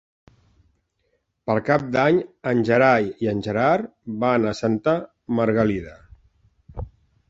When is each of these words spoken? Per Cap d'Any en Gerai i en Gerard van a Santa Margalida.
Per 1.51 1.57
Cap 1.67 1.85
d'Any 1.97 2.17
en 2.53 2.65
Gerai 2.71 3.13
i 3.27 3.31
en 3.35 3.45
Gerard 3.51 3.95
van 4.27 4.53
a 4.55 4.59
Santa 4.65 5.01
Margalida. 5.43 5.99